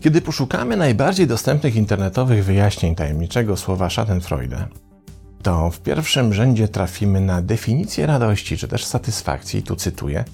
[0.00, 4.66] Kiedy poszukamy najbardziej dostępnych internetowych wyjaśnień tajemniczego słowa Schadenfreude,
[5.42, 10.24] to w pierwszym rzędzie trafimy na definicję radości czy też satysfakcji, tu cytuję,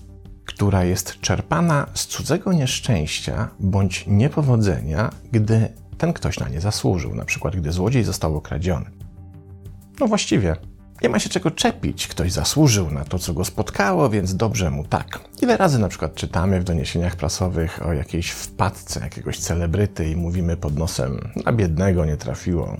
[0.44, 5.68] która jest czerpana z cudzego nieszczęścia bądź niepowodzenia, gdy
[5.98, 8.86] ten ktoś na nie zasłużył, na przykład gdy złodziej został okradziony.
[10.02, 10.56] No właściwie,
[11.02, 14.84] nie ma się czego czepić, ktoś zasłużył na to, co go spotkało, więc dobrze mu
[14.84, 15.20] tak.
[15.42, 20.56] Ile razy na przykład czytamy w doniesieniach prasowych o jakiejś wpadce jakiegoś celebryty i mówimy
[20.56, 22.76] pod nosem, na biednego nie trafiło.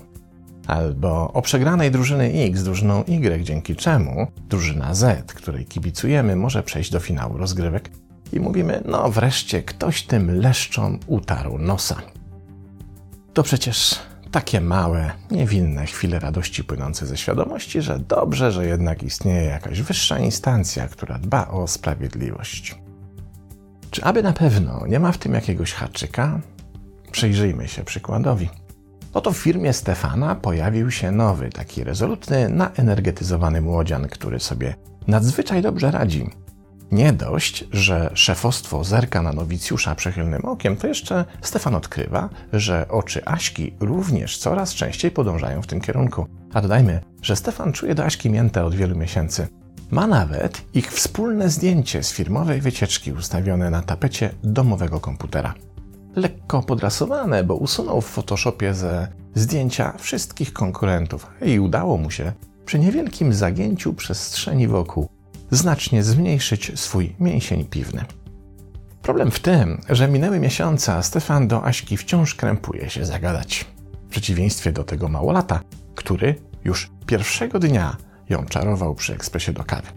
[0.67, 6.91] Albo o przegranej drużyny X drużyną Y, dzięki czemu drużyna Z, której kibicujemy, może przejść
[6.91, 7.91] do finału rozgrywek
[8.33, 11.97] i mówimy, no wreszcie ktoś tym leszczom utarł nosa.
[13.33, 13.99] To przecież
[14.33, 20.19] takie małe, niewinne chwile radości płynące ze świadomości, że dobrze, że jednak istnieje jakaś wyższa
[20.19, 22.79] instancja, która dba o sprawiedliwość.
[23.91, 26.41] Czy aby na pewno nie ma w tym jakiegoś haczyka?
[27.11, 28.49] Przyjrzyjmy się przykładowi.
[29.15, 34.75] Oto w firmie Stefana pojawił się nowy, taki rezolutny, naenergetyzowany młodzian, który sobie
[35.07, 36.31] nadzwyczaj dobrze radzi.
[36.93, 43.25] Nie dość, że szefostwo zerka na nowicjusza przychylnym okiem, to jeszcze Stefan odkrywa, że oczy
[43.25, 46.27] Aśki również coraz częściej podążają w tym kierunku.
[46.55, 49.49] A dodajmy, że Stefan czuje do Aśki miętę od wielu miesięcy.
[49.91, 55.55] Ma nawet ich wspólne zdjęcie z firmowej wycieczki ustawione na tapecie domowego komputera.
[56.17, 62.33] Lekko podrasowane, bo usunął w Photoshopie ze zdjęcia wszystkich konkurentów i udało mu się
[62.65, 65.09] przy niewielkim zagięciu przestrzeni wokół
[65.53, 68.05] znacznie zmniejszyć swój mięsień piwny.
[69.03, 73.67] Problem w tym, że minęły miesiące, a Stefan do Aśki wciąż krępuje się zagadać.
[74.07, 75.61] W przeciwieństwie do tego małolata,
[75.95, 77.97] który już pierwszego dnia
[78.29, 79.89] ją czarował przy ekspresie do kawy.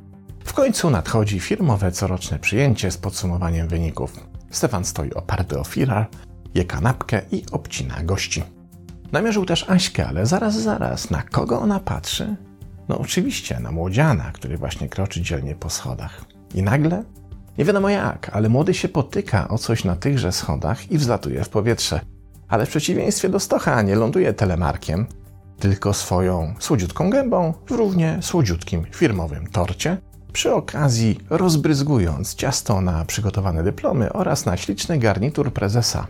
[0.45, 4.20] W końcu nadchodzi firmowe coroczne przyjęcie z podsumowaniem wyników.
[4.52, 6.08] Stefan stoi oparty o firar,
[6.54, 8.43] je kanapkę i obcina gości.
[9.11, 12.36] Namierzył też Aśkę, ale zaraz, zaraz, na kogo ona patrzy?
[12.90, 16.26] No oczywiście, na młodziana, który właśnie kroczy dzielnie po schodach.
[16.54, 17.04] I nagle,
[17.58, 21.50] nie wiadomo jak, ale młody się potyka o coś na tychże schodach i wzlatuje w
[21.50, 22.00] powietrze.
[22.48, 25.06] Ale w przeciwieństwie do Stocha nie ląduje telemarkiem,
[25.60, 29.98] tylko swoją słodziutką gębą w równie słodziutkim firmowym torcie,
[30.34, 36.08] przy okazji rozbryzgując ciasto na przygotowane dyplomy oraz na śliczny garnitur prezesa.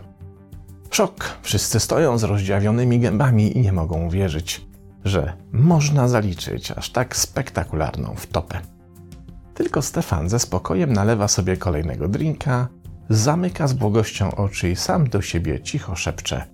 [0.90, 1.24] Szok!
[1.42, 4.66] Wszyscy stoją z rozdziawionymi gębami i nie mogą uwierzyć
[5.04, 8.58] że można zaliczyć aż tak spektakularną wtopę.
[9.54, 12.68] Tylko Stefan ze spokojem nalewa sobie kolejnego drinka,
[13.08, 16.44] zamyka z błogością oczy i sam do siebie cicho szepcze: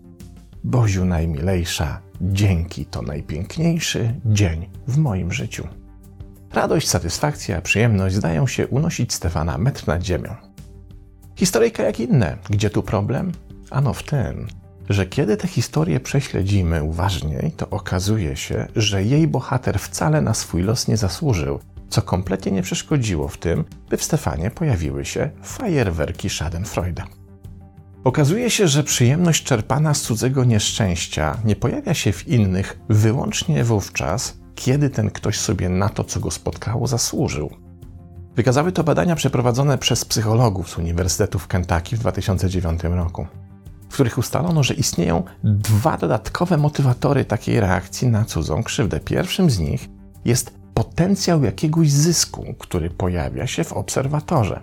[0.64, 5.68] Boziu najmilejsza, dzięki to najpiękniejszy dzień w moim życiu.
[6.52, 10.34] Radość, satysfakcja, przyjemność zdają się unosić Stefana metr nad ziemią.
[11.36, 12.36] Historyjka jak inne.
[12.50, 13.32] Gdzie tu problem?
[13.70, 14.46] Ano w tym,
[14.88, 20.62] że kiedy te historie prześledzimy uważniej, to okazuje się, że jej bohater wcale na swój
[20.62, 26.30] los nie zasłużył, co kompletnie nie przeszkodziło w tym, by w Stefanie pojawiły się fajerwerki
[26.30, 27.02] Schadenfreude.
[28.04, 34.38] Okazuje się, że przyjemność czerpana z cudzego nieszczęścia nie pojawia się w innych wyłącznie wówczas,
[34.54, 37.50] kiedy ten ktoś sobie na to, co go spotkało, zasłużył.
[38.36, 43.26] Wykazały to badania przeprowadzone przez psychologów z Uniwersytetu w Kentucky w 2009 roku
[43.92, 49.00] w których ustalono, że istnieją dwa dodatkowe motywatory takiej reakcji na cudzą krzywdę.
[49.00, 49.88] Pierwszym z nich
[50.24, 54.60] jest potencjał jakiegoś zysku, który pojawia się w obserwatorze.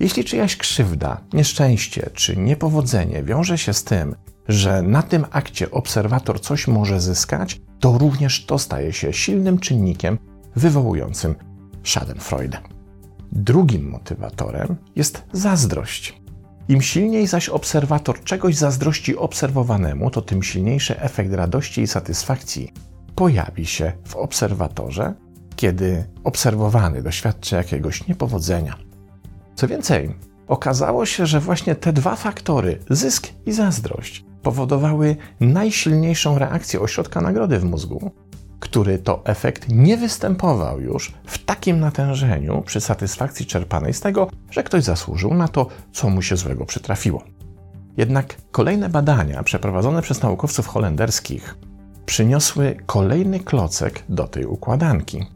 [0.00, 4.14] Jeśli czyjaś krzywda, nieszczęście czy niepowodzenie wiąże się z tym,
[4.48, 10.18] że na tym akcie obserwator coś może zyskać, to również to staje się silnym czynnikiem
[10.56, 11.34] wywołującym
[11.82, 12.58] Schadenfreude.
[13.32, 16.23] Drugim motywatorem jest zazdrość.
[16.68, 22.72] Im silniej zaś obserwator czegoś zazdrości obserwowanemu, to tym silniejszy efekt radości i satysfakcji
[23.14, 25.14] pojawi się w obserwatorze,
[25.56, 28.76] kiedy obserwowany doświadczy jakiegoś niepowodzenia.
[29.54, 30.14] Co więcej,
[30.46, 37.58] okazało się, że właśnie te dwa faktory, zysk i zazdrość, powodowały najsilniejszą reakcję ośrodka nagrody
[37.58, 38.10] w mózgu,
[38.64, 44.62] który to efekt nie występował już w takim natężeniu przy satysfakcji czerpanej z tego, że
[44.62, 47.22] ktoś zasłużył na to, co mu się złego przytrafiło.
[47.96, 51.56] Jednak kolejne badania przeprowadzone przez naukowców holenderskich
[52.06, 55.26] przyniosły kolejny klocek do tej układanki.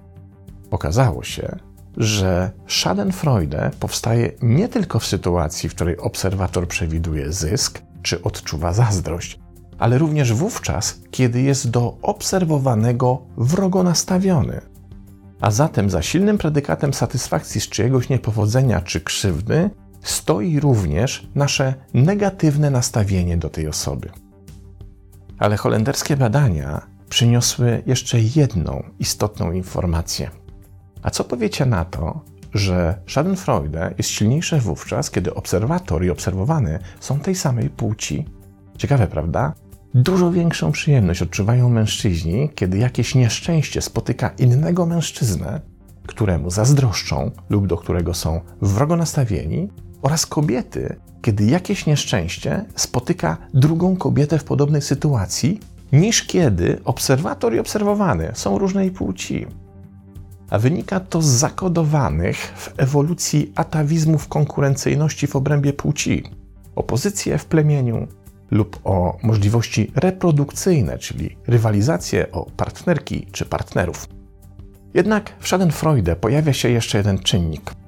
[0.71, 1.57] Okazało się,
[1.97, 9.39] że Schadenfreude powstaje nie tylko w sytuacji, w której obserwator przewiduje zysk czy odczuwa zazdrość,
[9.79, 14.61] ale również wówczas, kiedy jest do obserwowanego wrogo nastawiony.
[15.41, 19.71] A zatem za silnym predykatem satysfakcji z czyjegoś niepowodzenia czy krzywdy
[20.03, 24.11] stoi również nasze negatywne nastawienie do tej osoby.
[25.39, 30.31] Ale holenderskie badania przyniosły jeszcze jedną istotną informację.
[31.03, 32.21] A co powiecie na to,
[32.55, 38.25] że Schadenfreude jest silniejsze wówczas, kiedy obserwator i obserwowany są tej samej płci?
[38.79, 39.55] Ciekawe, prawda?
[39.95, 45.61] Dużo większą przyjemność odczuwają mężczyźni, kiedy jakieś nieszczęście spotyka innego mężczyznę,
[46.07, 49.69] któremu zazdroszczą lub do którego są wrogo nastawieni,
[50.03, 55.61] oraz kobiety, kiedy jakieś nieszczęście spotyka drugą kobietę w podobnej sytuacji,
[55.93, 59.47] niż kiedy obserwator i obserwowany są różnej płci.
[60.51, 66.23] A wynika to z zakodowanych w ewolucji atawizmów konkurencyjności w obrębie płci,
[66.77, 68.07] opozycje w plemieniu
[68.51, 74.09] lub o możliwości reprodukcyjne, czyli rywalizację o partnerki czy partnerów.
[74.95, 77.71] Jednak w Schadenfreude pojawia się jeszcze jeden czynnik–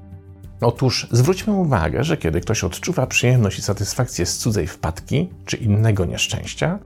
[0.60, 6.04] Otóż zwróćmy uwagę, że kiedy ktoś odczuwa przyjemność i satysfakcję z cudzej wpadki czy innego
[6.04, 6.78] nieszczęścia,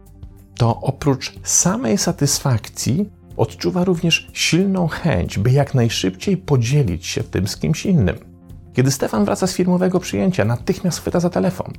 [0.58, 7.56] to oprócz samej satysfakcji odczuwa również silną chęć, by jak najszybciej podzielić się tym z
[7.56, 8.16] kimś innym.
[8.72, 11.72] Kiedy Stefan wraca z firmowego przyjęcia, natychmiast chwyta za telefon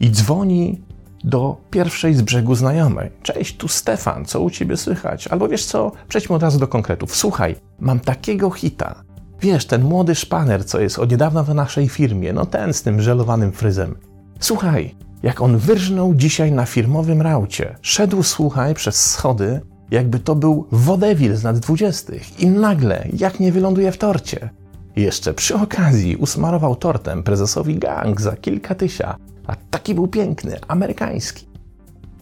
[0.00, 0.82] i dzwoni
[1.24, 3.10] do pierwszej z brzegu znajomej.
[3.22, 5.28] Cześć, tu Stefan, co u ciebie słychać?
[5.28, 7.16] Albo wiesz co, przejdźmy od razu do konkretów.
[7.16, 9.04] Słuchaj, mam takiego hita.
[9.40, 13.02] Wiesz, ten młody szpaner, co jest od niedawna w naszej firmie, no ten z tym
[13.02, 13.94] żelowanym fryzem.
[14.40, 17.76] Słuchaj, jak on wyrżnął dzisiaj na firmowym raucie.
[17.82, 19.60] Szedł, słuchaj, przez schody,
[19.90, 24.50] jakby to był wodewil z lat dwudziestych i nagle, jak nie wyląduje w torcie.
[24.96, 31.46] Jeszcze przy okazji usmarował tortem prezesowi gang za kilka tysia, a taki był piękny, amerykański.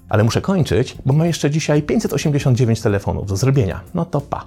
[0.08, 3.80] Ale muszę kończyć, bo ma jeszcze dzisiaj 589 telefonów do zrobienia.
[3.94, 4.46] No to pa.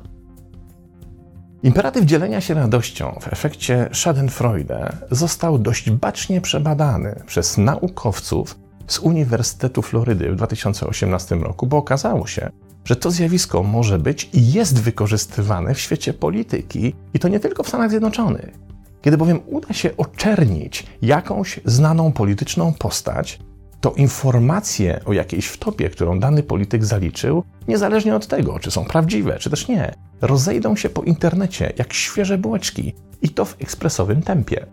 [1.63, 9.81] Imperatyw dzielenia się radością w efekcie Schadenfreude został dość bacznie przebadany przez naukowców z Uniwersytetu
[9.81, 12.49] Florydy w 2018 roku, bo okazało się,
[12.85, 17.63] że to zjawisko może być i jest wykorzystywane w świecie polityki i to nie tylko
[17.63, 18.74] w Stanach Zjednoczonych.
[19.05, 23.39] Kiedy bowiem uda się oczernić jakąś znaną polityczną postać,
[23.81, 29.39] to informacje o jakiejś wtopie, którą dany polityk zaliczył, niezależnie od tego, czy są prawdziwe,
[29.39, 34.65] czy też nie, rozejdą się po internecie jak świeże bułeczki i to w ekspresowym tempie.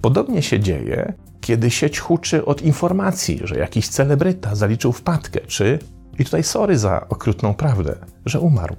[0.00, 5.78] Podobnie się dzieje, kiedy sieć huczy od informacji, że jakiś celebryta zaliczył wpadkę, czy,
[6.18, 8.76] i tutaj sorry za okrutną prawdę, że umarł.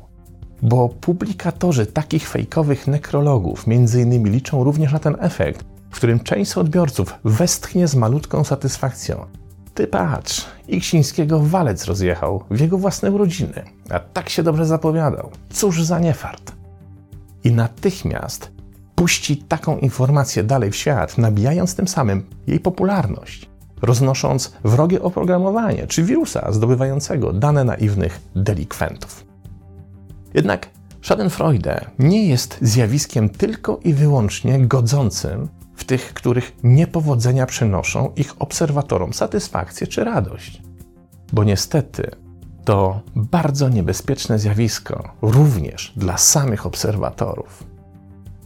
[0.61, 6.57] Bo publikatorzy takich fejkowych nekrologów między innymi liczą również na ten efekt, w którym część
[6.57, 9.25] odbiorców westchnie z malutką satysfakcją,
[9.73, 15.29] ty patrz, Iksińskiego walec rozjechał w jego własne urodziny, a tak się dobrze zapowiadał.
[15.50, 16.51] Cóż za niefart.
[17.44, 18.51] I natychmiast
[18.95, 23.49] puści taką informację dalej w świat, nabijając tym samym jej popularność,
[23.81, 29.32] roznosząc wrogie oprogramowanie czy wirusa zdobywającego dane naiwnych delikwentów.
[30.33, 30.69] Jednak
[31.01, 39.13] Schadenfreude nie jest zjawiskiem tylko i wyłącznie godzącym w tych, których niepowodzenia przynoszą ich obserwatorom
[39.13, 40.62] satysfakcję czy radość.
[41.33, 42.12] Bo niestety
[42.65, 47.63] to bardzo niebezpieczne zjawisko również dla samych obserwatorów.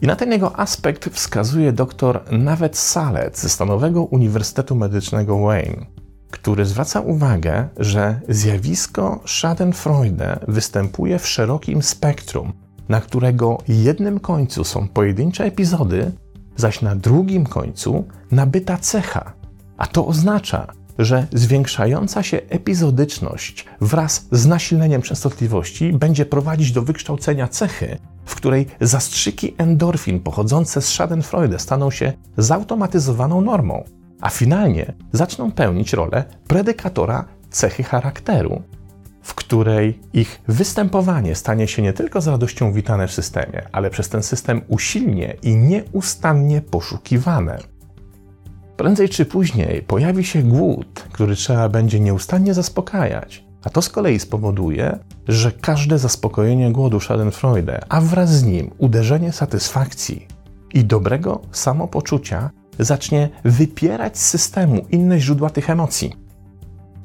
[0.02, 5.86] I na ten jego aspekt wskazuje dr Nawet Salec ze Stanowego Uniwersytetu Medycznego Wayne,
[6.30, 12.52] który zwraca uwagę, że zjawisko Schadenfreude występuje w szerokim spektrum,
[12.88, 16.12] na którego jednym końcu są pojedyncze epizody,
[16.56, 19.32] zaś na drugim końcu nabyta cecha,
[19.76, 20.66] a to oznacza,
[20.98, 28.66] że zwiększająca się epizodyczność wraz z nasileniem częstotliwości będzie prowadzić do wykształcenia cechy, w której
[28.80, 33.84] zastrzyki endorfin pochodzące z Schadenfreude staną się zautomatyzowaną normą,
[34.20, 38.62] a finalnie zaczną pełnić rolę predykatora cechy charakteru,
[39.22, 44.08] w której ich występowanie stanie się nie tylko z radością witane w systemie, ale przez
[44.08, 47.58] ten system usilnie i nieustannie poszukiwane.
[48.76, 54.18] Prędzej czy później pojawi się głód, który trzeba będzie nieustannie zaspokajać, a to z kolei
[54.18, 54.98] spowoduje,
[55.28, 60.26] że każde zaspokojenie głodu Schadenfreude, a wraz z nim uderzenie satysfakcji
[60.74, 66.28] i dobrego samopoczucia zacznie wypierać z systemu inne źródła tych emocji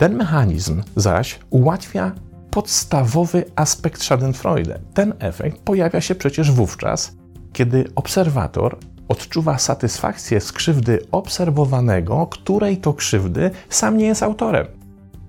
[0.04, 2.12] ten mechanizm zaś ułatwia
[2.52, 4.80] podstawowy aspekt Schadenfreude.
[4.94, 7.16] Ten efekt pojawia się przecież wówczas,
[7.54, 8.78] kiedy obserwator
[9.08, 14.68] odczuwa satysfakcję z krzywdy obserwowanego, której to krzywdy sam nie jest autorem.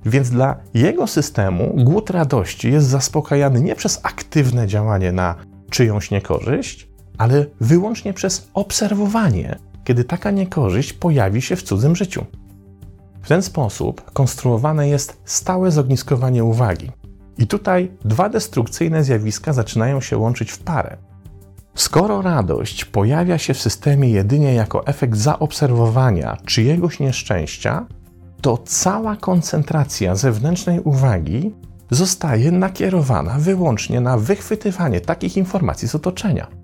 [0.06, 5.34] Więc dla jego systemu głód radości jest zaspokajany nie przez aktywne działanie na
[5.70, 12.24] czyjąś niekorzyść, ale wyłącznie przez obserwowanie, kiedy taka niekorzyść pojawi się w cudzym życiu.
[13.22, 16.90] W ten sposób konstruowane jest stałe zogniskowanie uwagi.
[17.38, 20.96] I tutaj dwa destrukcyjne zjawiska zaczynają się łączyć w parę.
[21.74, 27.86] Skoro radość pojawia się w systemie jedynie jako efekt zaobserwowania czyjegoś nieszczęścia,
[28.40, 31.54] to cała koncentracja zewnętrznej uwagi
[31.90, 36.63] zostaje nakierowana wyłącznie na wychwytywanie takich informacji z otoczenia.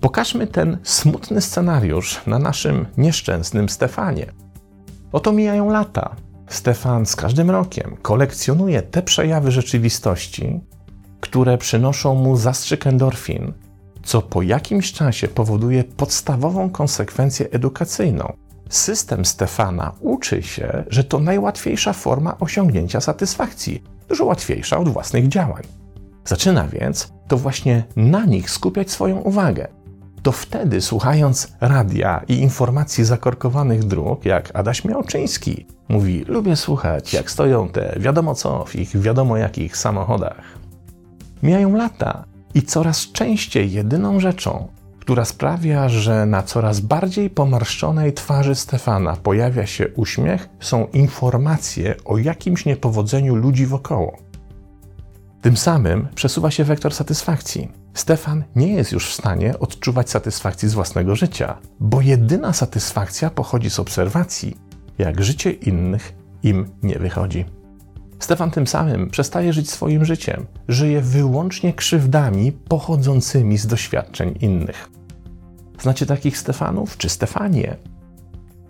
[0.00, 4.26] Pokażmy ten smutny scenariusz na naszym nieszczęsnym Stefanie.
[5.12, 6.16] Oto mijają lata.
[6.48, 10.60] Stefan z każdym rokiem kolekcjonuje te przejawy rzeczywistości,
[11.20, 13.52] które przynoszą mu zastrzyk endorfin,
[14.04, 18.32] co po jakimś czasie powoduje podstawową konsekwencję edukacyjną.
[18.68, 25.62] System Stefana uczy się, że to najłatwiejsza forma osiągnięcia satysfakcji, dużo łatwiejsza od własnych działań.
[26.24, 29.68] Zaczyna więc to właśnie na nich skupiać swoją uwagę.
[30.26, 37.30] To wtedy, słuchając radia i informacji zakorkowanych dróg, jak Adaś Miałczyński mówi: Lubię słuchać, jak
[37.30, 40.58] stoją te wiadomo co w ich wiadomo jakich samochodach.
[41.42, 44.68] Mijają lata i coraz częściej jedyną rzeczą,
[45.00, 52.18] która sprawia, że na coraz bardziej pomarszczonej twarzy Stefana pojawia się uśmiech, są informacje o
[52.18, 54.16] jakimś niepowodzeniu ludzi wokoło.
[55.42, 57.85] Tym samym przesuwa się wektor satysfakcji.
[57.96, 63.70] Stefan nie jest już w stanie odczuwać satysfakcji z własnego życia, bo jedyna satysfakcja pochodzi
[63.70, 64.56] z obserwacji,
[64.98, 67.44] jak życie innych im nie wychodzi.
[68.18, 74.90] Stefan tym samym przestaje żyć swoim życiem, żyje wyłącznie krzywdami pochodzącymi z doświadczeń innych.
[75.80, 77.76] Znacie takich Stefanów czy Stefanie,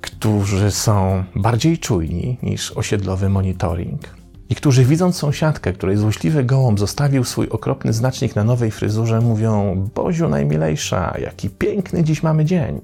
[0.00, 4.00] którzy są bardziej czujni niż osiedlowy monitoring
[4.48, 9.84] i którzy widząc sąsiadkę, której złośliwy gołąb zostawił swój okropny znacznik na nowej fryzurze, mówią:
[9.94, 12.80] Boziu najmilejsza, jaki piękny dziś mamy dzień.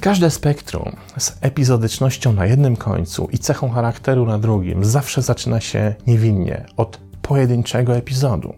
[0.00, 5.94] Każde spektrum z epizodycznością na jednym końcu i cechą charakteru na drugim zawsze zaczyna się
[6.06, 8.54] niewinnie, od pojedynczego epizodu.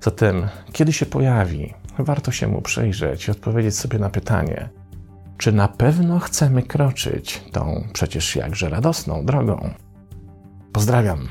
[0.00, 4.68] Zatem, kiedy się pojawi, warto się mu przyjrzeć i odpowiedzieć sobie na pytanie,
[5.38, 9.70] czy na pewno chcemy kroczyć tą przecież jakże radosną drogą.
[10.72, 11.28] Pozdrawiam.